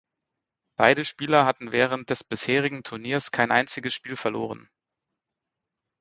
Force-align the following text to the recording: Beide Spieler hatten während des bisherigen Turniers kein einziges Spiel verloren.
Beide 0.77 1.05
Spieler 1.05 1.45
hatten 1.45 1.71
während 1.71 2.09
des 2.09 2.23
bisherigen 2.23 2.81
Turniers 2.81 3.29
kein 3.29 3.51
einziges 3.51 3.93
Spiel 3.93 4.15
verloren. 4.15 4.67